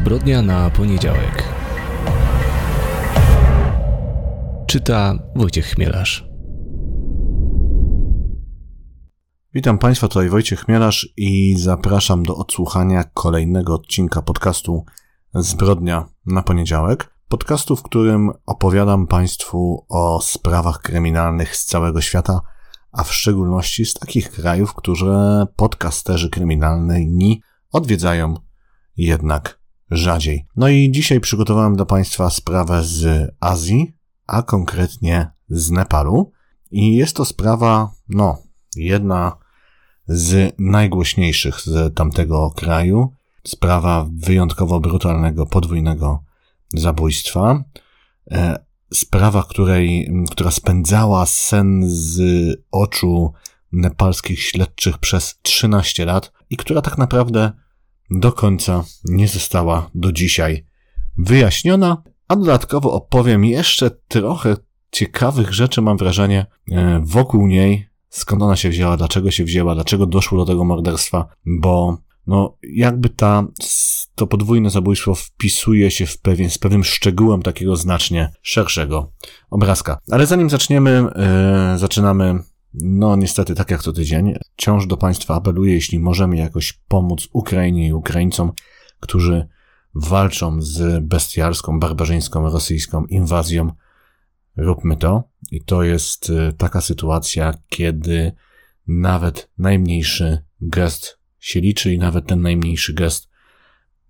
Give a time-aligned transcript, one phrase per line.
[0.00, 1.44] Zbrodnia na poniedziałek.
[4.66, 6.28] Czyta Wojciech Chmielarz.
[9.54, 14.84] Witam Państwa, tutaj Wojciech Chmielarz i zapraszam do odsłuchania kolejnego odcinka podcastu
[15.34, 17.14] Zbrodnia na poniedziałek.
[17.28, 22.40] Podcastu, w którym opowiadam Państwu o sprawach kryminalnych z całego świata,
[22.92, 27.42] a w szczególności z takich krajów, które podcasterzy kryminalni
[27.72, 28.34] odwiedzają
[28.96, 29.59] jednak
[29.90, 30.46] rzadziej.
[30.56, 33.92] No i dzisiaj przygotowałem dla Państwa sprawę z Azji,
[34.26, 36.32] a konkretnie z Nepalu.
[36.70, 38.38] I jest to sprawa, no,
[38.76, 39.36] jedna
[40.06, 43.12] z najgłośniejszych z tamtego kraju.
[43.46, 46.24] Sprawa wyjątkowo brutalnego, podwójnego
[46.74, 47.64] zabójstwa.
[48.30, 48.64] E,
[48.94, 52.20] sprawa, której, która spędzała sen z
[52.70, 53.32] oczu
[53.72, 57.52] nepalskich śledczych przez 13 lat i która tak naprawdę
[58.10, 60.64] do końca nie została do dzisiaj
[61.18, 64.56] wyjaśniona, a dodatkowo opowiem jeszcze trochę
[64.90, 70.06] ciekawych rzeczy, mam wrażenie, e, wokół niej, skąd ona się wzięła, dlaczego się wzięła, dlaczego
[70.06, 73.46] doszło do tego morderstwa, bo no, jakby ta,
[74.14, 79.12] to podwójne zabójstwo wpisuje się w pewien, z pewnym szczegółem takiego znacznie szerszego
[79.50, 79.98] obrazka.
[80.10, 81.04] Ale zanim zaczniemy,
[81.72, 82.38] yy, zaczynamy
[82.74, 87.88] no, niestety, tak jak co tydzień, wciąż do Państwa apeluję, jeśli możemy jakoś pomóc Ukrainie
[87.88, 88.52] i Ukraińcom,
[89.00, 89.48] którzy
[89.94, 93.72] walczą z bestialską, barbarzyńską, rosyjską inwazją,
[94.56, 95.24] róbmy to.
[95.50, 98.32] I to jest y, taka sytuacja, kiedy
[98.86, 103.30] nawet najmniejszy gest się liczy i nawet ten najmniejszy gest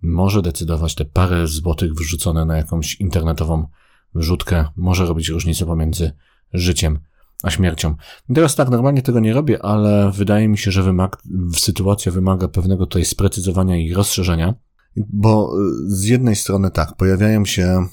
[0.01, 3.67] może decydować te parę złotych wrzucone na jakąś internetową
[4.15, 6.11] wrzutkę, może robić różnicę pomiędzy
[6.53, 6.99] życiem
[7.43, 7.95] a śmiercią.
[8.35, 11.17] Teraz tak, normalnie tego nie robię, ale wydaje mi się, że wymag
[11.55, 14.53] sytuacja wymaga pewnego tutaj sprecyzowania i rozszerzenia,
[14.95, 15.53] bo
[15.87, 17.85] y, z jednej strony tak, pojawiają się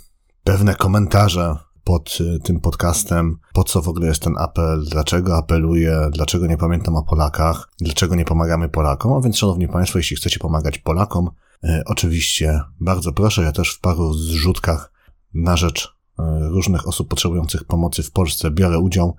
[0.45, 6.09] pewne komentarze pod y, tym podcastem, po co w ogóle jest ten apel, dlaczego apeluję,
[6.12, 10.39] dlaczego nie pamiętam o Polakach, dlaczego nie pomagamy Polakom, a więc szanowni Państwo, jeśli chcecie
[10.39, 11.31] pomagać Polakom,
[11.65, 14.93] y, oczywiście bardzo proszę, ja też w paru zrzutkach
[15.34, 15.99] na rzecz
[16.51, 19.17] różnych osób potrzebujących pomocy w Polsce biorę udział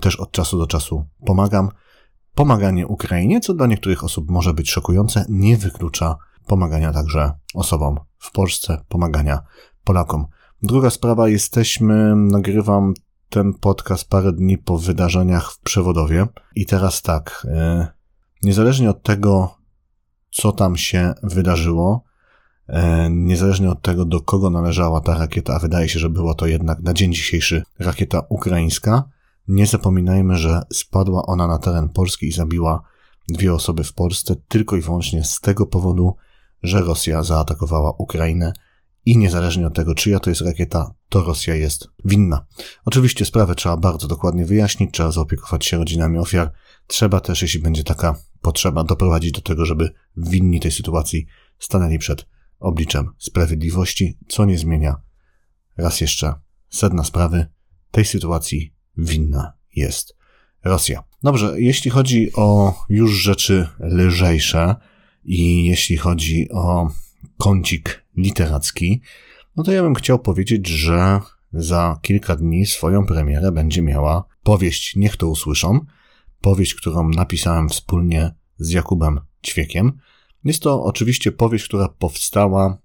[0.00, 1.68] też od czasu do czasu pomagam.
[2.34, 6.16] Pomaganie Ukrainie, co dla niektórych osób może być szokujące, nie wyklucza
[6.46, 9.42] pomagania także osobom w Polsce, pomagania
[9.84, 10.26] Polakom.
[10.62, 12.94] Druga sprawa, jesteśmy, nagrywam
[13.28, 17.86] ten podcast parę dni po wydarzeniach w Przewodowie i teraz tak, e,
[18.42, 19.54] niezależnie od tego,
[20.30, 22.04] co tam się wydarzyło,
[22.68, 26.46] e, niezależnie od tego, do kogo należała ta rakieta, a wydaje się, że była to
[26.46, 29.04] jednak na dzień dzisiejszy rakieta ukraińska,
[29.48, 32.82] nie zapominajmy, że spadła ona na teren Polski i zabiła
[33.28, 36.16] dwie osoby w Polsce tylko i wyłącznie z tego powodu,
[36.62, 38.52] że Rosja zaatakowała Ukrainę
[39.04, 42.46] i niezależnie od tego, czyja to jest rakieta, to Rosja jest winna.
[42.84, 46.52] Oczywiście sprawę trzeba bardzo dokładnie wyjaśnić, trzeba zaopiekować się rodzinami ofiar.
[46.86, 51.26] Trzeba też, jeśli będzie taka potrzeba, doprowadzić do tego, żeby winni tej sytuacji
[51.58, 52.26] stanęli przed
[52.58, 54.96] obliczem sprawiedliwości, co nie zmienia
[55.76, 56.34] raz jeszcze
[56.68, 57.46] sedna sprawy
[57.90, 60.16] tej sytuacji winna jest
[60.64, 61.02] Rosja.
[61.22, 64.76] Dobrze, jeśli chodzi o już rzeczy lżejsze
[65.24, 66.90] i jeśli chodzi o
[67.38, 69.00] kącik literacki,
[69.56, 71.20] no to ja bym chciał powiedzieć, że
[71.52, 75.80] za kilka dni swoją premierę będzie miała powieść Niech to usłyszą,
[76.40, 79.92] powieść, którą napisałem wspólnie z Jakubem Ćwiekiem.
[80.44, 82.78] Jest to oczywiście powieść, która powstała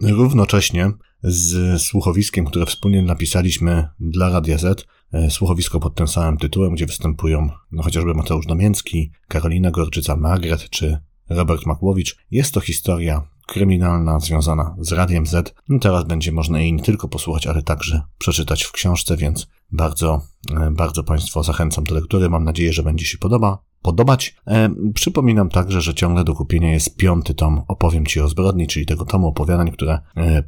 [0.00, 6.74] równocześnie z słuchowiskiem, które wspólnie napisaliśmy dla Radia Z, e, słuchowisko pod tym samym tytułem,
[6.74, 12.16] gdzie występują no, chociażby Mateusz Damięcki, Karolina Gorczyca, Margaret czy Robert Makłowicz.
[12.30, 15.54] Jest to historia kryminalna związana z Radiem Z.
[15.68, 20.22] No teraz będzie można jej nie tylko posłuchać, ale także przeczytać w książce, więc bardzo,
[20.56, 22.30] e, bardzo Państwo zachęcam do lektury.
[22.30, 24.36] Mam nadzieję, że będzie się podoba, podobać.
[24.46, 28.86] E, przypominam także, że ciągle do kupienia jest piąty tom Opowiem Ci o zbrodni, czyli
[28.86, 30.42] tego tomu opowiadań, które e,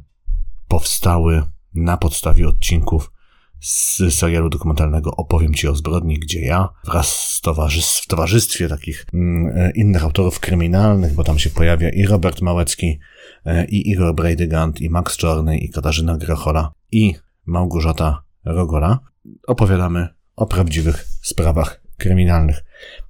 [0.67, 3.11] powstały na podstawie odcinków
[3.59, 9.05] z serialu dokumentalnego Opowiem Ci o zbrodni, gdzie ja wraz z towarzystw, w towarzystwie takich
[9.13, 12.99] mm, e, innych autorów kryminalnych, bo tam się pojawia i Robert Małecki,
[13.45, 17.15] e, i Igor Breidygant, i Max Czorny, i Katarzyna Grochola, i
[17.45, 18.99] Małgorzata Rogola,
[19.47, 22.63] opowiadamy o prawdziwych sprawach kryminalnych.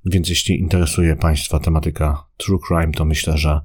[0.06, 3.62] Więc jeśli interesuje Państwa tematyka true crime, to myślę, że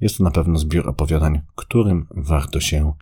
[0.00, 2.92] jest to na pewno zbiór opowiadań, którym warto się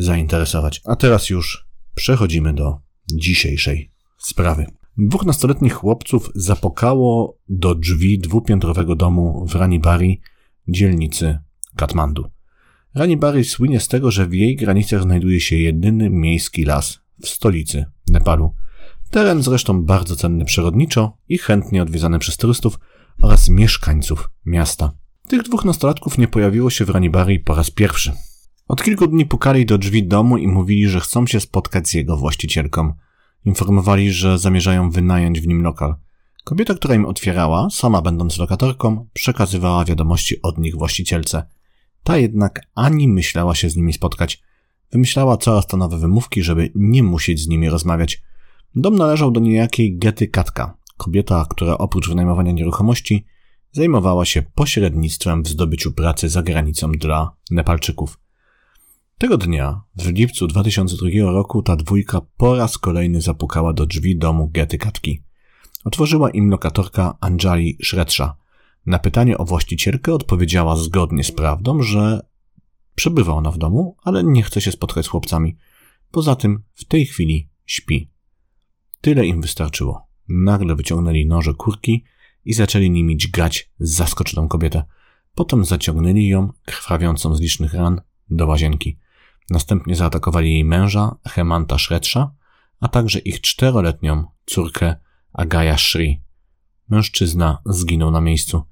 [0.00, 0.80] zainteresować.
[0.84, 2.78] A teraz już przechodzimy do
[3.12, 4.66] dzisiejszej sprawy.
[4.98, 10.20] Dwóch nastoletnich chłopców zapokało do drzwi dwupiętrowego domu w Ranibari,
[10.68, 11.38] dzielnicy
[11.76, 12.30] Katmandu.
[12.94, 17.28] Rani Bari słynie z tego, że w jej granicach znajduje się jedyny miejski las w
[17.28, 18.54] stolicy Nepalu.
[19.10, 22.78] Teren zresztą bardzo cenny przyrodniczo i chętnie odwiedzany przez turystów
[23.22, 24.92] oraz mieszkańców miasta.
[25.28, 28.12] Tych dwóch nastolatków nie pojawiło się w Ranibari po raz pierwszy.
[28.70, 32.16] Od kilku dni pukali do drzwi domu i mówili, że chcą się spotkać z jego
[32.16, 32.92] właścicielką.
[33.44, 35.94] Informowali, że zamierzają wynająć w nim lokal.
[36.44, 41.46] Kobieta, która im otwierała, sama będąc lokatorką, przekazywała wiadomości od nich właścicielce.
[42.02, 44.42] Ta jednak ani myślała się z nimi spotkać.
[44.92, 48.22] Wymyślała coraz to nowe wymówki, żeby nie musieć z nimi rozmawiać.
[48.74, 53.24] Dom należał do niejakiej Gety Katka, kobieta, która oprócz wynajmowania nieruchomości
[53.72, 58.18] zajmowała się pośrednictwem w zdobyciu pracy za granicą dla Nepalczyków.
[59.20, 64.48] Tego dnia, w lipcu 2002 roku, ta dwójka po raz kolejny zapukała do drzwi domu
[64.48, 65.22] Gety Katki.
[65.84, 68.36] Otworzyła im lokatorka Anjali Shredsha.
[68.86, 72.20] Na pytanie o właścicielkę odpowiedziała zgodnie z prawdą, że
[72.94, 75.56] przebywa ona w domu, ale nie chce się spotkać z chłopcami.
[76.10, 78.10] Poza tym w tej chwili śpi.
[79.00, 80.06] Tyle im wystarczyło.
[80.28, 82.04] Nagle wyciągnęli noże kurki
[82.44, 84.84] i zaczęli nimi dźgać zaskoczoną kobietę.
[85.34, 88.00] Potem zaciągnęli ją, krwawiącą z licznych ran,
[88.30, 88.98] do łazienki.
[89.50, 92.30] Następnie zaatakowali jej męża, Hemanta Shredsha,
[92.80, 94.96] a także ich czteroletnią córkę
[95.32, 96.22] Agaya Shri.
[96.88, 98.62] Mężczyzna zginął na miejscu.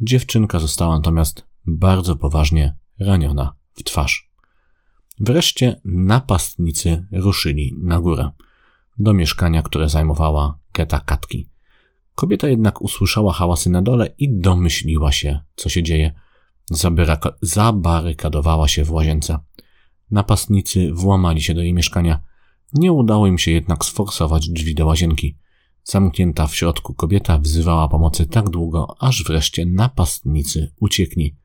[0.00, 4.30] Dziewczynka została natomiast bardzo poważnie raniona w twarz.
[5.20, 8.30] Wreszcie napastnicy ruszyli na górę,
[8.98, 11.48] do mieszkania, które zajmowała Geta Katki.
[12.14, 16.12] Kobieta jednak usłyszała hałasy na dole i domyśliła się, co się dzieje.
[17.42, 19.38] zabarykadowała się w łazience.
[20.10, 22.20] Napastnicy włamali się do jej mieszkania.
[22.72, 25.36] Nie udało im się jednak sforsować drzwi do łazienki.
[25.84, 31.36] Zamknięta w środku kobieta wzywała pomocy tak długo, aż wreszcie napastnicy uciekli.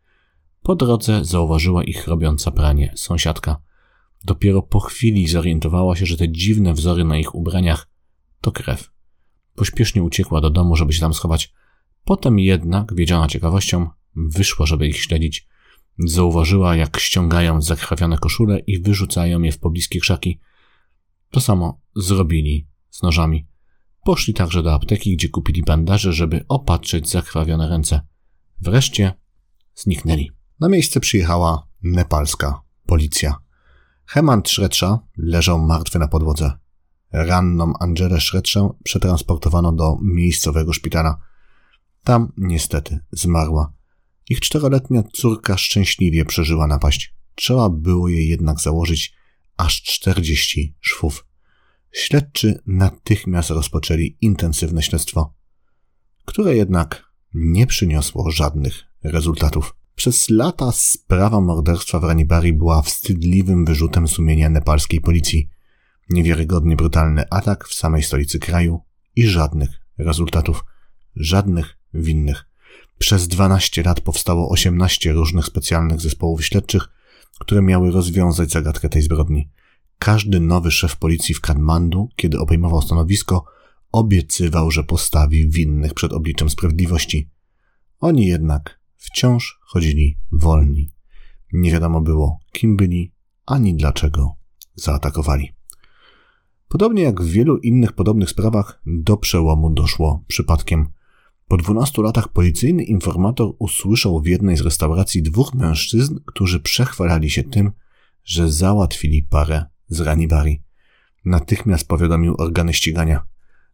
[0.62, 3.62] Po drodze zauważyła ich robiąca pranie sąsiadka.
[4.24, 7.90] Dopiero po chwili zorientowała się, że te dziwne wzory na ich ubraniach
[8.42, 8.92] to krew.
[9.56, 11.54] Pośpiesznie uciekła do domu, żeby się tam schować.
[12.04, 15.48] Potem jednak, wiedziana ciekawością, wyszła, żeby ich śledzić.
[16.06, 20.40] Zauważyła, jak ściągają zakrwawione koszule i wyrzucają je w pobliskie krzaki.
[21.32, 23.48] To samo zrobili z nożami.
[24.04, 28.02] Poszli także do apteki, gdzie kupili bandaże, żeby opatrzyć zakrwawione ręce.
[28.62, 29.14] Wreszcie
[29.76, 30.32] zniknęli.
[30.60, 33.36] Na miejsce przyjechała nepalska policja.
[34.06, 36.52] Hemant Szredsza leżał martwy na podłodze.
[37.12, 41.18] Ranną Angelę Szredszę przetransportowano do miejscowego szpitala.
[42.04, 43.79] Tam niestety zmarła.
[44.30, 47.16] Ich czteroletnia córka szczęśliwie przeżyła napaść.
[47.36, 49.14] Trzeba było jej jednak założyć
[49.58, 51.26] aż czterdzieści szwów.
[51.92, 55.34] Śledczy natychmiast rozpoczęli intensywne śledztwo,
[56.26, 59.76] które jednak nie przyniosło żadnych rezultatów.
[59.96, 65.50] Przez lata sprawa morderstwa w Ranibari była wstydliwym wyrzutem sumienia nepalskiej policji.
[66.10, 68.82] Niewiarygodnie brutalny atak w samej stolicy kraju
[69.16, 70.64] i żadnych rezultatów,
[71.16, 72.49] żadnych winnych.
[72.98, 76.90] Przez 12 lat powstało 18 różnych specjalnych zespołów śledczych,
[77.40, 79.50] które miały rozwiązać zagadkę tej zbrodni.
[80.00, 83.46] Każdy nowy szef policji w Kathmandu, kiedy obejmował stanowisko,
[83.92, 87.30] obiecywał, że postawi winnych przed obliczem sprawiedliwości.
[88.00, 90.90] Oni jednak wciąż chodzili wolni.
[91.54, 93.14] Nie wiadomo było, kim byli,
[93.46, 94.36] ani dlaczego
[94.76, 95.54] zaatakowali.
[96.68, 100.90] Podobnie jak w wielu innych podobnych sprawach, do przełomu doszło przypadkiem.
[101.50, 107.44] Po 12 latach policyjny informator usłyszał w jednej z restauracji dwóch mężczyzn, którzy przechwalali się
[107.44, 107.72] tym,
[108.24, 110.62] że załatwili parę z Ranibari.
[111.26, 113.24] Natychmiast powiadomił organy ścigania.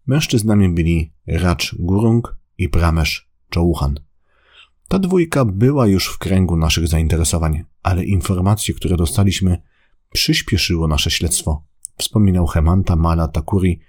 [0.08, 4.00] Mężczyznami byli Racz Gurung i Pramesz Czołuchan.
[4.88, 9.62] Ta dwójka była już w kręgu naszych zainteresowań, ale informacje, które dostaliśmy,
[10.14, 11.64] przyspieszyło nasze śledztwo.
[11.98, 13.80] Wspominał Hemanta Mala Takuri,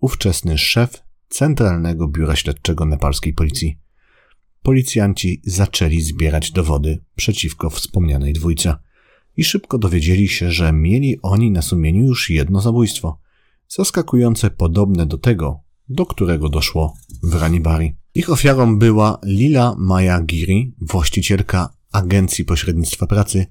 [0.00, 3.78] ówczesny szef Centralnego Biura Śledczego Nepalskiej Policji.
[4.62, 8.74] Policjanci zaczęli zbierać dowody przeciwko wspomnianej dwójce
[9.36, 13.20] i szybko dowiedzieli się, że mieli oni na sumieniu już jedno zabójstwo,
[13.68, 17.94] zaskakujące podobne do tego, do którego doszło w Ranibari.
[18.14, 23.46] Ich ofiarą była Lila Maya Giri, właścicielka Agencji Pośrednictwa Pracy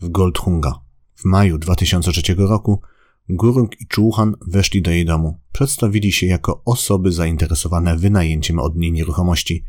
[0.00, 0.74] w Goldhunga.
[1.14, 2.82] W maju 2003 roku
[3.28, 5.40] Gurung i Czuchan weszli do jej domu.
[5.52, 9.64] Przedstawili się jako osoby zainteresowane wynajęciem od niej nieruchomości.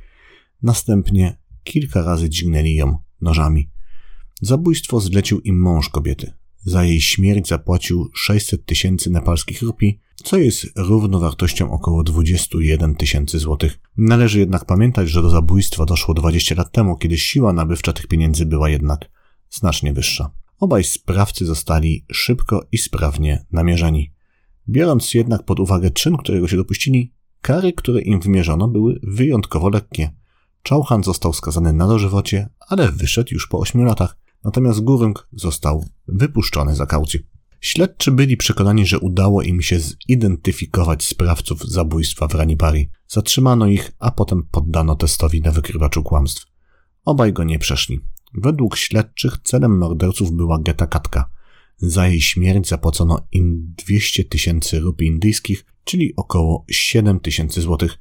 [0.61, 3.69] Następnie kilka razy dźgnęli ją nożami.
[4.41, 6.33] Zabójstwo zlecił im mąż kobiety.
[6.65, 13.79] Za jej śmierć zapłacił 600 tysięcy nepalskich rupii, co jest równowartością około 21 tysięcy złotych.
[13.97, 18.45] Należy jednak pamiętać, że do zabójstwa doszło 20 lat temu, kiedy siła nabywcza tych pieniędzy
[18.45, 19.09] była jednak
[19.49, 20.31] znacznie wyższa.
[20.59, 24.13] Obaj sprawcy zostali szybko i sprawnie namierzeni.
[24.69, 30.11] Biorąc jednak pod uwagę czyn, którego się dopuścili, kary, które im wymierzono, były wyjątkowo lekkie.
[30.69, 36.75] Chauhan został skazany na dożywocie, ale wyszedł już po ośmiu latach, natomiast Gurung został wypuszczony
[36.75, 37.19] za kaucję.
[37.61, 42.89] Śledczy byli przekonani, że udało im się zidentyfikować sprawców zabójstwa w Ranipari.
[43.07, 46.45] Zatrzymano ich, a potem poddano testowi na wykrywaczu kłamstw.
[47.05, 47.99] Obaj go nie przeszli.
[48.33, 51.29] Według śledczych celem morderców była Geta Katka.
[51.77, 57.98] Za jej śmierć zapłacono im 200 tysięcy rupii indyjskich, czyli około 7 tysięcy złotych.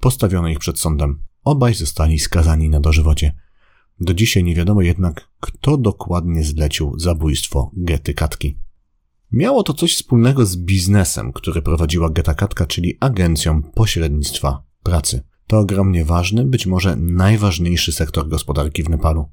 [0.00, 1.22] Postawiono ich przed sądem.
[1.44, 3.34] Obaj zostali skazani na dożywocie.
[4.00, 8.58] Do dzisiaj nie wiadomo jednak, kto dokładnie zlecił zabójstwo Gety Katki.
[9.32, 15.22] Miało to coś wspólnego z biznesem, który prowadziła Geta Katka, czyli agencją pośrednictwa pracy.
[15.46, 19.28] To ogromnie ważny, być może najważniejszy sektor gospodarki w Nepalu,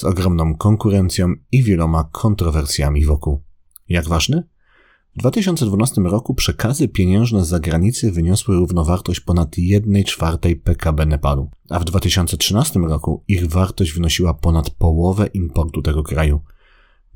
[0.00, 3.42] z ogromną konkurencją i wieloma kontrowersjami wokół.
[3.88, 4.42] Jak ważny?
[5.16, 11.78] W 2012 roku przekazy pieniężne z zagranicy wyniosły równowartość ponad 1 czwartej PKB Nepalu, a
[11.78, 16.40] w 2013 roku ich wartość wynosiła ponad połowę importu tego kraju.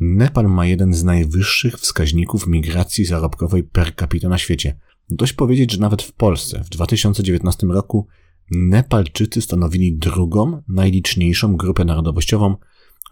[0.01, 4.81] Nepal ma jeden z najwyższych wskaźników migracji zarobkowej per capita na świecie.
[5.11, 8.07] Dość powiedzieć, że nawet w Polsce w 2019 roku
[8.51, 12.57] Nepalczycy stanowili drugą, najliczniejszą grupę narodowościową,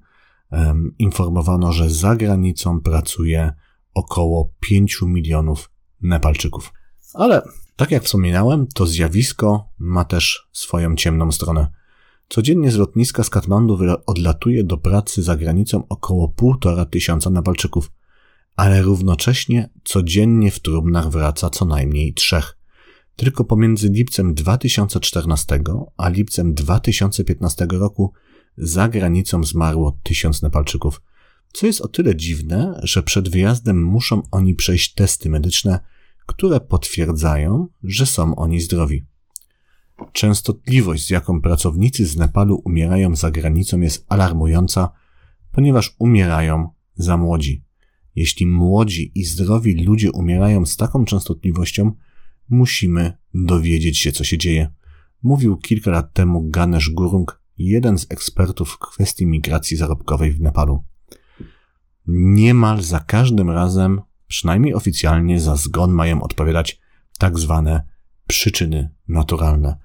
[0.52, 3.52] um, informowano, że za granicą pracuje
[3.94, 5.70] około 5 milionów
[6.02, 6.73] Nepalczyków.
[7.14, 7.42] Ale
[7.78, 11.66] tak jak wspominałem, to zjawisko ma też swoją ciemną stronę.
[12.28, 17.90] Codziennie z lotniska z Katmandu odlatuje do pracy za granicą około półtora tysiąca Nepalczyków,
[18.56, 22.58] ale równocześnie codziennie w trumnach wraca co najmniej trzech.
[23.16, 25.61] Tylko pomiędzy lipcem 2014
[25.97, 28.12] a lipcem 2015 roku
[28.56, 31.02] za granicą zmarło tysiąc Nepalczyków,
[31.52, 35.80] co jest o tyle dziwne, że przed wyjazdem muszą oni przejść testy medyczne,
[36.28, 39.06] które potwierdzają, że są oni zdrowi.
[40.12, 44.90] Częstotliwość, z jaką pracownicy z Nepalu umierają za granicą, jest alarmująca,
[45.52, 47.64] ponieważ umierają za młodzi.
[48.14, 51.92] Jeśli młodzi i zdrowi ludzie umierają z taką częstotliwością,
[52.49, 54.73] musimy dowiedzieć się, co się dzieje.
[55.23, 60.85] Mówił kilka lat temu Ganesh Gurung, jeden z ekspertów w kwestii migracji zarobkowej w Nepalu.
[62.06, 66.80] Niemal za każdym razem, przynajmniej oficjalnie, za zgon mają odpowiadać
[67.18, 67.82] tak zwane
[68.26, 69.76] przyczyny naturalne.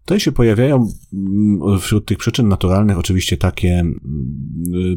[0.00, 4.00] Tutaj się pojawiają mm, wśród tych przyczyn naturalnych oczywiście takie mm,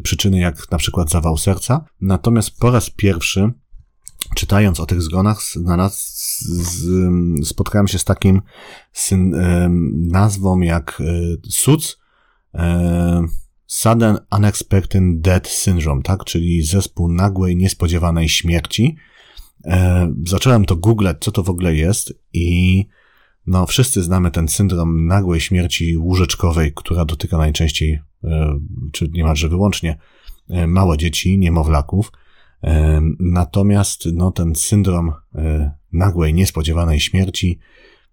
[0.02, 3.52] przyczyny jak na przykład zawał serca, natomiast po raz pierwszy
[4.34, 5.40] czytając o tych zgonach
[7.44, 8.42] spotkałem się z takim
[9.94, 11.04] nazwą jak e,
[11.50, 11.98] SUC,
[12.54, 13.26] e,
[13.70, 18.96] Sudden Unexpected Death Syndrome, tak, czyli zespół nagłej, niespodziewanej śmierci.
[19.64, 22.86] E, zacząłem to googlać, co to w ogóle jest i
[23.46, 28.58] no, wszyscy znamy ten syndrom nagłej śmierci łóżeczkowej, która dotyka najczęściej, e,
[28.92, 29.98] czy niemalże wyłącznie,
[30.48, 32.12] e, małe dzieci, niemowlaków.
[32.64, 35.12] E, natomiast, no, ten syndrom
[35.92, 37.58] nagłej, niespodziewanej śmierci,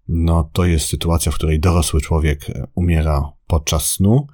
[0.08, 4.26] no, to jest sytuacja, w której dorosły człowiek umiera podczas snu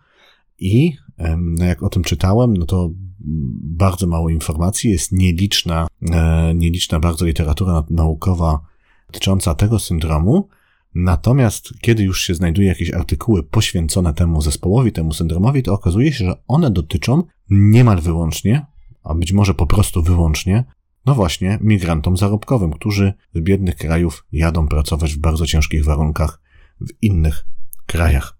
[0.58, 0.96] i,
[1.38, 2.90] no, jak o tym czytałem, no to
[3.64, 5.86] bardzo mało informacji, jest nieliczna,
[6.54, 8.60] nieliczna bardzo literatura naukowa
[9.06, 10.48] dotycząca tego syndromu,
[10.94, 16.24] Natomiast kiedy już się znajduje jakieś artykuły poświęcone temu zespołowi, temu syndromowi, to okazuje się,
[16.24, 18.66] że one dotyczą niemal wyłącznie,
[19.02, 20.64] a być może po prostu wyłącznie,
[21.06, 26.40] no właśnie, migrantom zarobkowym, którzy z biednych krajów jadą pracować w bardzo ciężkich warunkach
[26.80, 27.46] w innych
[27.86, 28.38] krajach.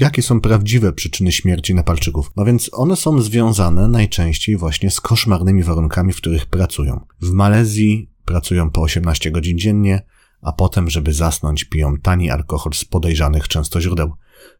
[0.00, 2.30] Jakie są prawdziwe przyczyny śmierci Nepalczyków?
[2.36, 7.00] No więc one są związane najczęściej właśnie z koszmarnymi warunkami, w których pracują.
[7.20, 10.02] W Malezji pracują po 18 godzin dziennie,
[10.42, 14.12] a potem, żeby zasnąć, piją tani alkohol z podejrzanych często źródeł.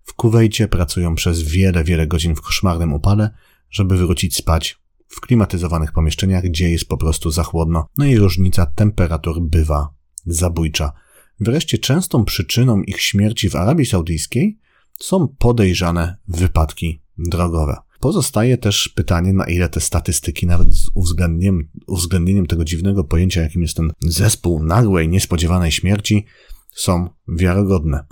[0.02, 3.30] W Kuwejcie pracują przez wiele, wiele godzin w koszmarnym upale,
[3.70, 8.66] żeby wrócić spać w klimatyzowanych pomieszczeniach, gdzie jest po prostu za chłodno, no i różnica
[8.66, 9.94] temperatur bywa
[10.26, 10.92] zabójcza.
[11.40, 14.58] Wreszcie częstą przyczyną ich śmierci w Arabii Saudyjskiej
[15.02, 17.76] są podejrzane wypadki drogowe.
[18.00, 23.62] Pozostaje też pytanie, na ile te statystyki, nawet z uwzględnieniem, uwzględnieniem tego dziwnego pojęcia, jakim
[23.62, 26.26] jest ten zespół nagłej, niespodziewanej śmierci,
[26.74, 28.04] są wiarygodne.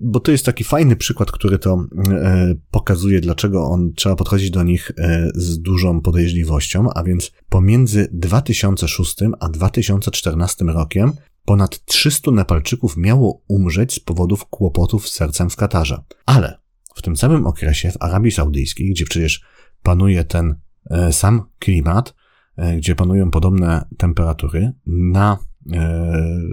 [0.00, 4.62] Bo to jest taki fajny przykład, który to e, pokazuje, dlaczego on trzeba podchodzić do
[4.62, 11.12] nich e, z dużą podejrzliwością, a więc pomiędzy 2006 a 2014 rokiem
[11.44, 16.02] ponad 300 Nepalczyków miało umrzeć z powodów kłopotów z sercem w Katarze.
[16.26, 16.58] Ale
[16.94, 19.42] w tym samym okresie w Arabii Saudyjskiej, gdzie przecież
[19.82, 20.54] panuje ten
[20.90, 22.14] e, sam klimat,
[22.56, 25.38] e, gdzie panują podobne temperatury, na
[25.72, 26.12] e,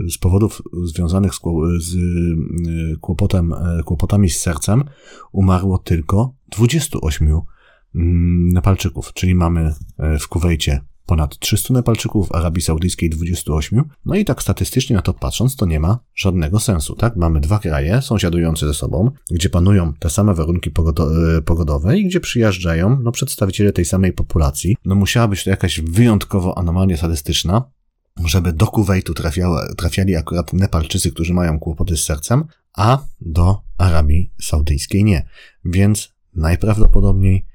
[0.10, 1.40] z powodów związanych z,
[1.80, 1.96] z
[3.02, 3.54] kłopotem,
[3.86, 4.84] kłopotami z sercem
[5.32, 9.74] umarło tylko 28 mm, Nepalczyków, czyli mamy
[10.20, 13.84] w Kuwejcie ponad 300 Nepalczyków, w Arabii Saudyjskiej 28.
[14.06, 17.16] No i tak statystycznie na to patrząc, to nie ma żadnego sensu, tak?
[17.16, 22.20] Mamy dwa kraje sąsiadujące ze sobą, gdzie panują te same warunki e, pogodowe i gdzie
[22.20, 24.76] przyjeżdżają no, przedstawiciele tej samej populacji.
[24.86, 27.72] No musiała być to jakaś wyjątkowo anomalia statystyczna,
[28.26, 29.14] żeby do Kuwejtu
[29.78, 32.44] trafiali akurat Nepalczycy, którzy mają kłopoty z sercem,
[32.78, 35.26] a do Arabii Saudyjskiej nie.
[35.66, 37.49] Więc najprawdopodobniej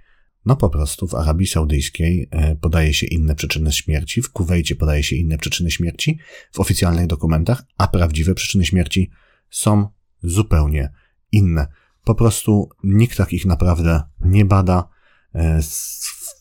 [0.47, 5.03] no po prostu w Arabii Saudyjskiej e, podaje się inne przyczyny śmierci, w Kuwejcie podaje
[5.03, 6.19] się inne przyczyny śmierci
[6.53, 9.11] w oficjalnych dokumentach, a prawdziwe przyczyny śmierci
[9.51, 9.89] są
[10.23, 10.93] zupełnie
[11.33, 11.67] inne.
[12.05, 14.89] Po prostu nikt takich naprawdę nie bada.
[15.35, 15.61] E,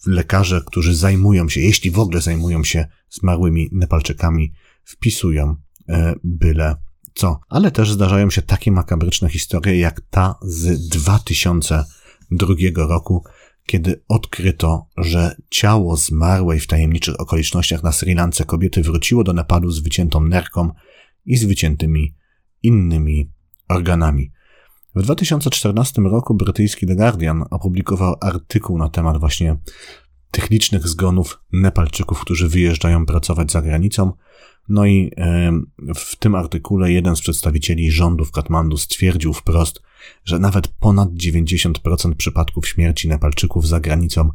[0.08, 5.56] lekarze, którzy zajmują się, jeśli w ogóle zajmują się zmarłymi Nepalczykami, wpisują
[5.90, 6.76] e, byle
[7.14, 7.40] co.
[7.50, 13.24] Ale też zdarzają się takie makabryczne historie, jak ta z 2002 roku,
[13.66, 19.72] kiedy odkryto, że ciało zmarłej w tajemniczych okolicznościach na Sri Lance kobiety wróciło do Nepalu
[19.72, 20.70] z wyciętą nerką
[21.26, 22.16] i z wyciętymi
[22.64, 23.32] innymi
[23.70, 24.32] organami.
[24.96, 29.58] W 2014 roku brytyjski The Guardian opublikował artykuł na temat właśnie
[30.32, 34.12] tych licznych zgonów Nepalczyków, którzy wyjeżdżają pracować za granicą.
[34.70, 35.12] No i
[35.96, 39.82] w tym artykule jeden z przedstawicieli rządu w Katmandu stwierdził wprost,
[40.26, 44.30] że nawet ponad 90% przypadków śmierci Nepalczyków za granicą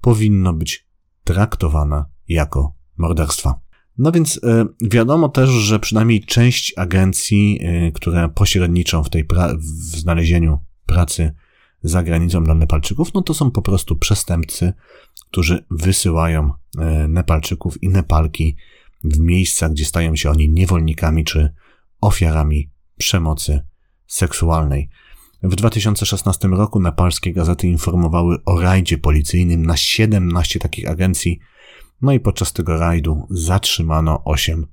[0.00, 0.86] powinno być
[1.24, 3.60] traktowane jako morderstwa.
[3.98, 9.26] No więc e, wiadomo też, że przynajmniej część agencji, e, które pośredniczą w tej
[9.58, 11.34] w znalezieniu pracy
[11.82, 14.72] za granicą dla Nepalczyków, no to są po prostu przestępcy,
[15.30, 18.56] którzy wysyłają e, Nepalczyków i Nepalki
[19.04, 21.54] w miejsca, gdzie stają się oni niewolnikami czy
[22.00, 23.60] ofiarami przemocy
[24.06, 24.88] seksualnej.
[25.42, 31.38] W 2016 roku nepalskie gazety informowały o rajdzie policyjnym na 17 takich agencji,
[32.02, 34.66] no i podczas tego rajdu zatrzymano 8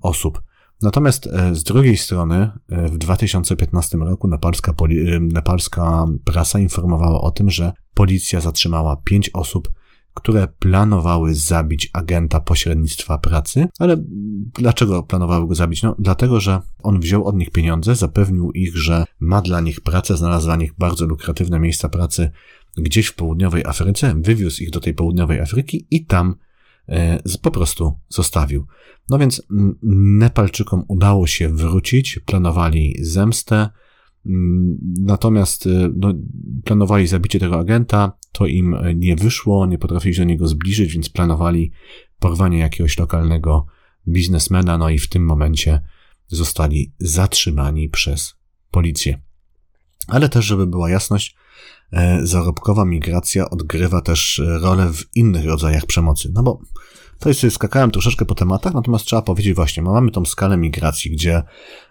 [0.00, 0.42] osób.
[0.82, 7.30] Natomiast e, z drugiej strony e, w 2015 roku nepalska, e, nepalska prasa informowała o
[7.30, 9.68] tym, że policja zatrzymała 5 osób
[10.14, 13.66] które planowały zabić agenta pośrednictwa pracy.
[13.78, 13.96] Ale
[14.54, 15.82] dlaczego planowały go zabić?
[15.82, 20.16] No, dlatego, że on wziął od nich pieniądze, zapewnił ich, że ma dla nich pracę,
[20.16, 22.30] znalazł dla nich bardzo lukratywne miejsca pracy
[22.76, 26.34] gdzieś w południowej Afryce, wywiózł ich do tej południowej Afryki i tam
[26.88, 28.66] e, po prostu zostawił.
[29.08, 29.42] No więc
[29.82, 33.70] Nepalczykom udało się wrócić, planowali zemstę, Mm,
[35.00, 36.14] natomiast y, no,
[36.64, 41.08] planowali zabicie tego agenta, to im nie wyszło, nie potrafili się do niego zbliżyć, więc
[41.08, 41.72] planowali
[42.18, 43.66] porwanie jakiegoś lokalnego
[44.08, 45.80] biznesmena, no i w tym momencie
[46.26, 48.34] zostali zatrzymani przez
[48.70, 49.22] policję.
[50.06, 51.36] Ale też, żeby była jasność,
[51.92, 56.30] e, zarobkowa migracja odgrywa też rolę w innych rodzajach przemocy.
[56.34, 56.60] No bo
[57.20, 61.42] to jest, skakałem troszeczkę po tematach, natomiast trzeba powiedzieć właśnie, mamy tą skalę migracji, gdzie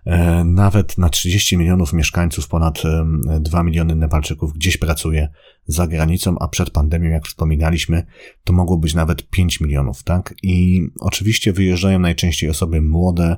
[0.05, 3.05] e, nawet na 30 milionów mieszkańców ponad e,
[3.39, 5.29] 2 miliony Nepalczyków gdzieś pracuje
[5.65, 8.05] za granicą, a przed pandemią, jak wspominaliśmy,
[8.43, 10.33] to mogło być nawet 5 milionów, tak?
[10.43, 13.37] I oczywiście wyjeżdżają najczęściej osoby młode,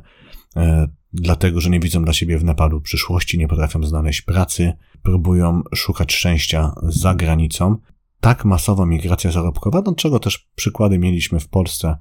[0.55, 4.73] e, dlatego że nie widzą dla siebie w Nepalu przyszłości, nie potrafią znaleźć pracy,
[5.03, 7.77] próbują szukać szczęścia za granicą.
[8.21, 11.95] Tak masowa migracja zarobkowa, do czego też przykłady mieliśmy w Polsce,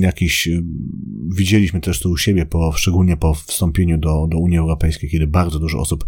[0.00, 0.48] jakiś,
[1.36, 5.58] widzieliśmy też tu u siebie, po, szczególnie po wstąpieniu do, do Unii Europejskiej, kiedy bardzo
[5.58, 6.06] dużo osób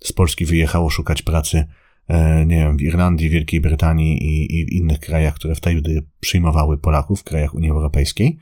[0.00, 1.64] z Polski wyjechało szukać pracy,
[2.08, 6.78] e, nie wiem, w Irlandii, Wielkiej Brytanii i, i w innych krajach, które wtedy przyjmowały
[6.78, 8.38] Polaków, w krajach Unii Europejskiej.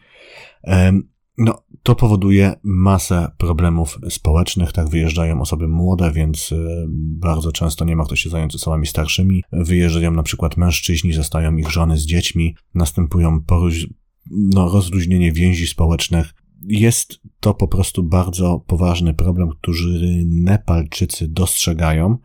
[1.43, 4.73] No, to powoduje masę problemów społecznych.
[4.73, 6.57] Tak wyjeżdżają osoby młode, więc e,
[6.91, 9.43] bardzo często nie ma kto się zająć osobami starszymi.
[9.53, 13.87] Wyjeżdżają na przykład mężczyźni, zostają ich żony z dziećmi, następują poróż,
[14.31, 16.35] no, rozluźnienie więzi społecznych.
[16.67, 22.19] Jest to po prostu bardzo poważny problem, który Nepalczycy dostrzegają.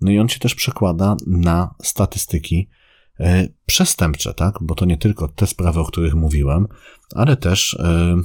[0.00, 2.68] No i on się też przekłada na statystyki
[3.20, 4.58] e, przestępcze, tak?
[4.60, 6.66] Bo to nie tylko te sprawy, o których mówiłem,
[7.14, 8.16] ale też E,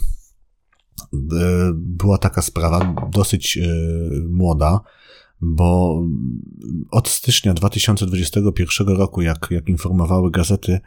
[1.74, 3.68] była taka sprawa dosyć e,
[4.30, 4.80] młoda,
[5.42, 6.02] bo
[6.92, 10.80] od stycznia 2021 roku, jak, jak informowały gazety,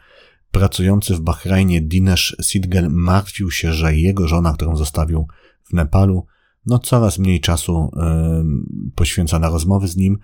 [0.51, 5.27] pracujący w Bahrajnie Dinesh Sidgel martwił się, że jego żona, którą zostawił
[5.63, 6.25] w Nepalu,
[6.65, 10.17] no coraz mniej czasu y, poświęca na rozmowy z nim.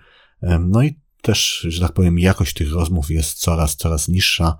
[0.60, 4.56] No i też, że tak powiem, jakość tych rozmów jest coraz, coraz niższa.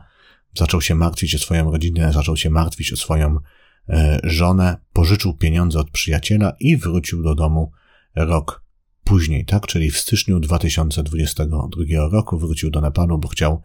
[0.58, 3.63] Zaczął się martwić o swoją rodzinę, zaczął się martwić o swoją E,
[4.24, 7.72] żonę, pożyczył pieniądze od przyjaciela i wrócił do domu
[8.14, 8.64] rok
[9.04, 9.66] później, tak?
[9.66, 11.58] Czyli w styczniu 2022
[12.12, 13.62] roku wrócił do Nepalu, bo chciał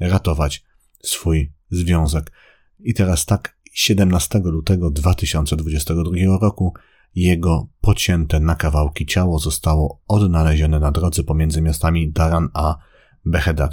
[0.00, 0.64] ratować
[1.02, 2.32] swój związek.
[2.80, 6.74] I teraz tak, 17 lutego 2022 roku
[7.14, 12.76] jego pocięte na kawałki ciało zostało odnalezione na drodze pomiędzy miastami Daran a
[13.24, 13.70] Behedar.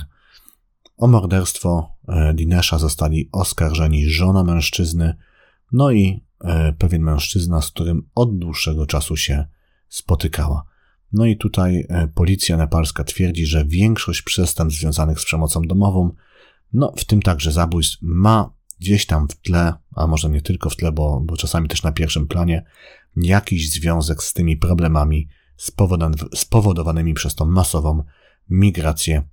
[0.98, 5.16] O morderstwo e, Dinesza zostali oskarżeni żona mężczyzny,
[5.72, 9.46] no i e, pewien mężczyzna, z którym od dłuższego czasu się
[9.88, 10.66] spotykała.
[11.12, 16.16] No i tutaj e, policja nepalska twierdzi, że większość przestępstw związanych z przemocą domową,
[16.74, 20.76] no w tym także zabójstw, ma gdzieś tam w tle, a może nie tylko w
[20.76, 22.66] tle, bo, bo czasami też na pierwszym planie,
[23.16, 25.28] jakiś związek z tymi problemami
[26.36, 28.04] spowodowanymi przez tą masową
[28.50, 29.24] migrację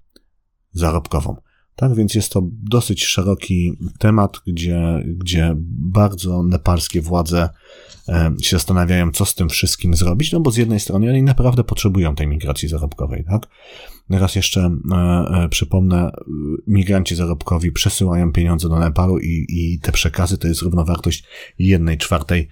[0.73, 1.37] zarobkową.
[1.77, 7.49] Tak więc jest to dosyć szeroki temat, gdzie, gdzie bardzo nepalskie władze
[8.09, 11.65] e, się zastanawiają, co z tym wszystkim zrobić, no bo z jednej strony oni naprawdę
[11.65, 13.47] potrzebują tej migracji zarobkowej, tak?
[14.11, 16.11] Raz jeszcze e, e, przypomnę,
[16.67, 21.25] migranci zarobkowi przesyłają pieniądze do Nepalu i, i te przekazy to jest równowartość
[21.59, 22.49] jednej czwartej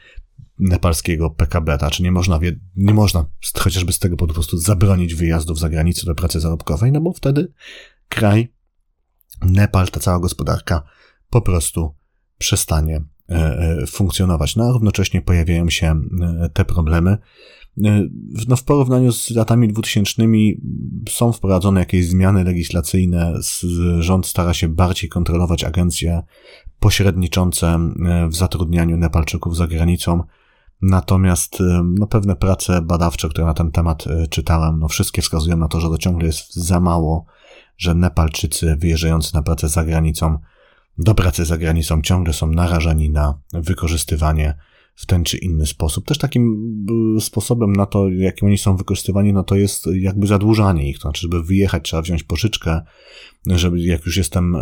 [0.59, 1.93] nepalskiego PKB, tak?
[1.93, 2.41] Czy nie można,
[2.77, 3.25] nie można
[3.59, 7.53] chociażby z tego po prostu zabronić wyjazdów za granicę do pracy zarobkowej, no bo wtedy
[8.09, 8.55] kraj
[9.43, 10.83] Nepal, ta cała gospodarka
[11.31, 11.95] po prostu
[12.39, 14.57] przestanie e, e, funkcjonować.
[14.57, 17.19] No a równocześnie pojawiają się e, te problemy.
[18.49, 20.61] No, w porównaniu z latami dwutysięcznymi
[21.09, 23.35] są wprowadzone jakieś zmiany legislacyjne.
[23.99, 26.23] Rząd stara się bardziej kontrolować agencje
[26.81, 27.79] pośredniczące
[28.29, 30.23] w zatrudnianiu Nepalczyków za granicą.
[30.83, 35.81] Natomiast no, pewne prace badawcze, które na ten temat czytałem, no, wszystkie wskazują na to,
[35.81, 37.27] że to ciągle jest za mało
[37.77, 40.39] że Nepalczycy wyjeżdżający na pracę za granicą,
[40.99, 44.55] do pracy za granicą ciągle są narażeni na wykorzystywanie
[44.95, 46.07] w ten czy inny sposób.
[46.07, 46.75] Też takim
[47.17, 50.97] y, sposobem na to, jakim oni są wykorzystywani, no to jest jakby zadłużanie ich.
[50.97, 52.81] To znaczy, żeby wyjechać, trzeba wziąć pożyczkę,
[53.47, 54.57] żeby jak już jestem,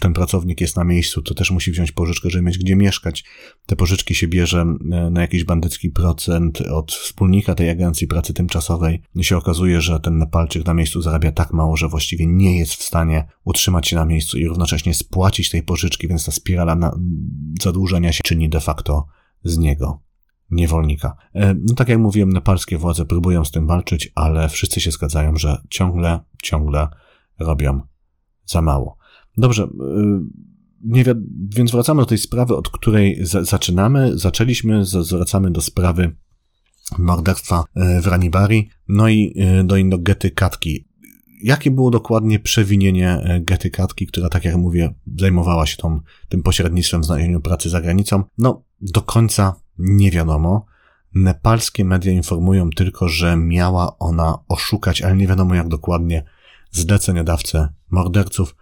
[0.00, 3.24] ten pracownik jest na miejscu, to też musi wziąć pożyczkę, żeby mieć gdzie mieszkać.
[3.66, 4.66] Te pożyczki się bierze
[5.10, 9.02] na jakiś bandycki procent od wspólnika tej agencji pracy tymczasowej.
[9.14, 12.74] I się okazuje, że ten Nepalczyk na miejscu zarabia tak mało, że właściwie nie jest
[12.74, 16.92] w stanie utrzymać się na miejscu i równocześnie spłacić tej pożyczki, więc ta spirala
[17.62, 19.06] zadłużenia się czyni de facto
[19.46, 20.00] z niego
[20.50, 21.16] niewolnika.
[21.34, 25.36] E, no tak jak mówiłem, nepalskie władze próbują z tym walczyć, ale wszyscy się zgadzają,
[25.36, 26.88] że ciągle, ciągle
[27.38, 27.80] robią
[28.46, 28.96] za mało.
[29.36, 29.68] Dobrze, e,
[30.84, 31.10] nie wi-
[31.56, 34.18] więc wracamy do tej sprawy, od której za- zaczynamy.
[34.18, 36.16] Zaczęliśmy, zwracamy do sprawy
[36.98, 40.85] morderstwa e, w Ranibari, no i do Indogety Katki.
[41.46, 47.02] Jakie było dokładnie przewinienie Gety Katki, która, tak jak mówię, zajmowała się tą, tym pośrednictwem
[47.02, 48.24] w znalezieniu pracy za granicą?
[48.38, 50.66] No, do końca nie wiadomo.
[51.14, 56.24] Nepalskie media informują tylko, że miała ona oszukać, ale nie wiadomo jak dokładnie,
[56.70, 58.56] zleceniodawcę morderców.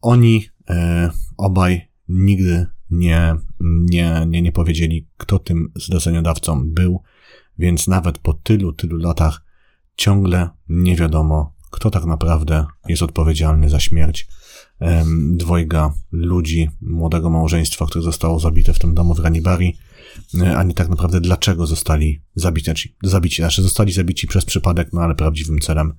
[0.00, 7.02] Oni e, obaj nigdy nie, nie, nie, nie powiedzieli, kto tym zleceniodawcą był,
[7.58, 9.44] więc nawet po tylu, tylu latach
[9.96, 14.28] ciągle nie wiadomo, kto tak naprawdę jest odpowiedzialny za śmierć
[15.32, 19.76] dwojga ludzi, młodego małżeństwa, które zostało zabite w tym domu w Ranibari,
[20.40, 25.00] e, ani tak naprawdę dlaczego zostali zabici, znaczy, zabici, znaczy zostali zabici przez przypadek, no
[25.00, 25.94] ale prawdziwym celem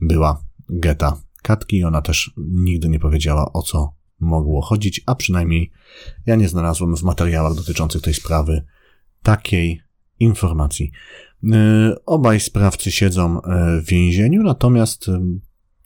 [0.00, 1.84] była geta Katki.
[1.84, 5.70] Ona też nigdy nie powiedziała o co mogło chodzić, a przynajmniej
[6.26, 8.64] ja nie znalazłem w materiałach dotyczących tej sprawy
[9.22, 9.80] takiej
[10.18, 10.92] informacji.
[11.44, 15.06] E, obaj sprawcy siedzą e, w więzieniu, natomiast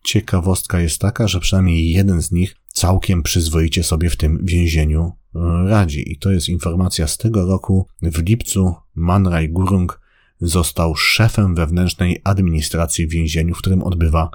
[0.04, 5.38] ciekawostka jest taka, że przynajmniej jeden z nich całkiem przyzwoicie sobie w tym więzieniu e,
[5.68, 6.12] radzi.
[6.12, 7.86] I to jest informacja z tego roku.
[8.02, 10.00] W lipcu Manraj Gurung
[10.40, 14.30] został szefem wewnętrznej administracji więzieniu, w którym odbywa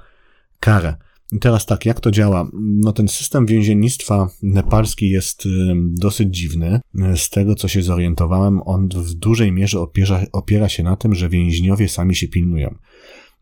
[0.59, 0.95] karę.
[1.31, 2.49] I teraz tak, jak to działa?
[2.53, 5.43] No ten system więziennictwa nepalski jest
[5.91, 6.79] dosyć dziwny.
[7.15, 11.29] Z tego, co się zorientowałem, on w dużej mierze opiera, opiera się na tym, że
[11.29, 12.75] więźniowie sami się pilnują.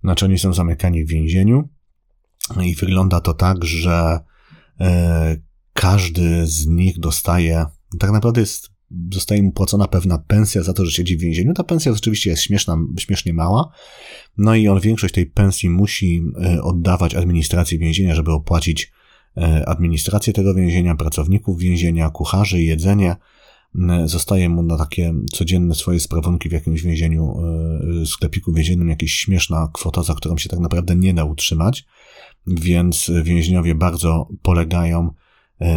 [0.03, 1.69] Znaczy oni są zamykani w więzieniu,
[2.63, 4.19] i wygląda to tak, że
[4.79, 5.37] e,
[5.73, 7.65] każdy z nich dostaje,
[7.99, 8.69] tak naprawdę jest,
[9.13, 11.53] zostaje mu płacona pewna pensja za to, że siedzi w więzieniu.
[11.53, 13.71] Ta pensja oczywiście jest śmieszna, śmiesznie mała,
[14.37, 18.91] no i on większość tej pensji musi e, oddawać administracji więzienia, żeby opłacić
[19.37, 23.15] e, administrację tego więzienia, pracowników więzienia, kucharzy, jedzenie.
[24.05, 27.35] Zostaje mu na takie codzienne swoje sprawunki w jakimś więzieniu,
[28.05, 31.85] sklepiku więziennym, jakaś śmieszna kwota, za którą się tak naprawdę nie da utrzymać
[32.47, 35.24] więc więźniowie bardzo polegają e,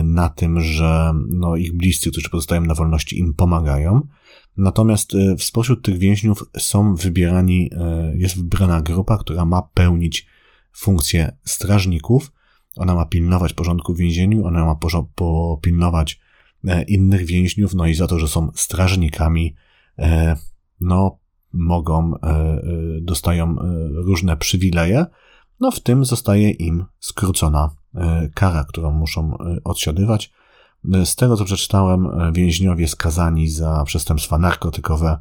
[0.04, 4.00] na tym, że no, ich bliscy, którzy pozostają na wolności, im pomagają.
[4.56, 10.26] Natomiast e, spośród tych więźniów są wybierani, e, jest wybrana grupa, która ma pełnić
[10.72, 12.32] funkcję strażników.
[12.76, 14.76] Ona ma pilnować porządku w więzieniu, ona ma
[15.14, 16.20] popilnować
[16.88, 19.54] innych więźniów, no i za to, że są strażnikami,
[20.80, 21.18] no,
[21.52, 22.14] mogą,
[23.00, 23.56] dostają
[23.94, 25.06] różne przywileje,
[25.60, 27.77] no w tym zostaje im skrócona e,
[28.34, 30.32] kara, którą muszą e, odsiadywać.
[30.94, 35.18] E, z tego, co przeczytałem, więźniowie skazani za przestępstwa narkotykowe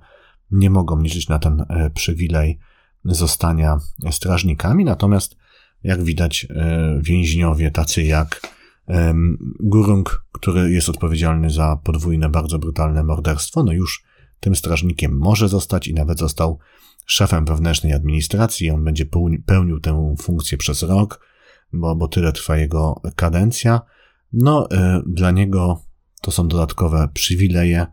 [0.52, 2.60] nie mogą liczyć na ten przywilej
[3.06, 3.78] zostania
[4.12, 5.36] strażnikami, natomiast
[5.84, 6.48] jak widać,
[7.02, 8.42] więźniowie tacy jak
[9.60, 14.04] Gurung, który jest odpowiedzialny za podwójne, bardzo brutalne morderstwo, no już
[14.40, 16.60] tym strażnikiem może zostać i nawet został
[17.06, 18.70] szefem wewnętrznej administracji.
[18.70, 19.06] On będzie
[19.46, 21.27] pełnił tę funkcję przez rok,
[21.74, 23.82] bo, bo tyle trwa jego kadencja.
[24.34, 24.76] No, y,
[25.06, 25.82] dla niego
[26.22, 27.88] to są dodatkowe przywileje,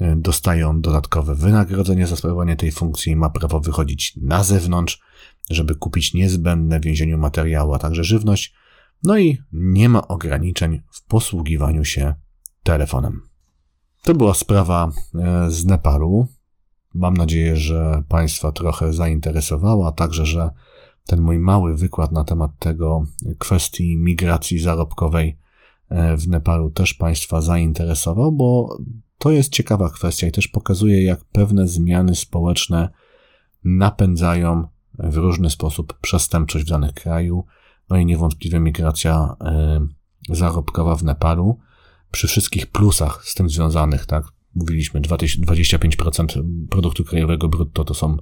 [0.00, 5.00] y, dostają dodatkowe wynagrodzenie za sprawowanie tej funkcji, ma prawo wychodzić na zewnątrz,
[5.50, 8.54] żeby kupić niezbędne w więzieniu materiały, a także żywność.
[9.02, 12.14] No i nie ma ograniczeń w posługiwaniu się
[12.62, 13.20] telefonem.
[14.02, 14.88] To była sprawa
[15.48, 16.28] y, z Nepalu.
[16.94, 20.50] Mam nadzieję, że Państwa trochę zainteresowała, także, że
[21.06, 23.04] ten mój mały wykład na temat tego
[23.38, 25.38] kwestii migracji zarobkowej
[25.88, 28.78] e, w Nepalu też Państwa zainteresował, bo
[29.18, 32.88] to jest ciekawa kwestia i też pokazuje, jak pewne zmiany społeczne
[33.64, 37.44] napędzają w różny sposób przestępczość w danym kraju.
[37.90, 39.86] No i niewątpliwie migracja e,
[40.28, 41.58] zarobkowa w Nepalu
[42.10, 44.24] przy wszystkich plusach z tym związanych, tak?
[44.54, 48.16] Mówiliśmy, 25% produktu krajowego brutto to są,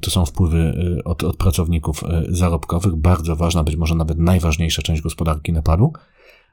[0.00, 0.58] to są wpływy
[0.98, 5.92] e, od, od pracowników e, zarobkowych, bardzo ważna, być może nawet najważniejsza część gospodarki Nepalu,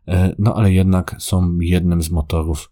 [0.07, 2.71] e, no ale jednak są jednym z motorów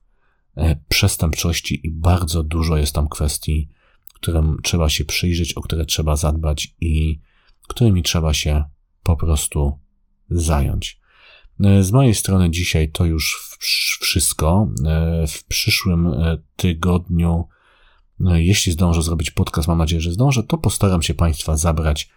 [0.89, 3.69] przestępczości i bardzo dużo jest tam kwestii,
[4.13, 7.19] którym trzeba się przyjrzeć, o które trzeba zadbać i
[7.67, 8.63] którymi trzeba się
[9.03, 9.79] po prostu
[10.29, 10.99] zająć.
[11.59, 13.57] E, z mojej strony dzisiaj to już
[14.01, 14.69] wszystko.
[14.85, 17.47] E, w przyszłym e, tygodniu,
[18.19, 22.09] jeśli zdążę zrobić podcast, mam nadzieję, że zdążę, to postaram się Państwa zabrać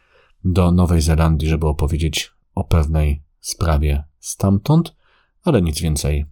[0.44, 4.96] do Nowej Zelandii, żeby opowiedzieć o pewnej sprawie stamtąd,
[5.44, 6.26] ale nic więcej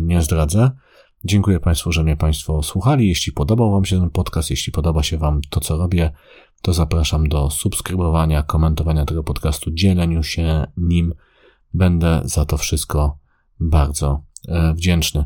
[0.00, 0.70] nie zdradzę.
[1.24, 3.08] Dziękuję Państwu, że mnie Państwo słuchali.
[3.08, 6.10] Jeśli podobał Wam się ten podcast, jeśli podoba się Wam to, co robię,
[6.62, 11.14] to zapraszam do subskrybowania, komentowania tego podcastu, dzieleniu się nim
[11.74, 13.18] Będę za to wszystko
[13.60, 15.24] bardzo e, wdzięczny.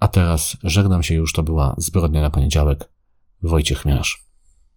[0.00, 2.88] A teraz żegnam się już, to była zbrodnia na poniedziałek.
[3.42, 4.25] Wojciech Miarz.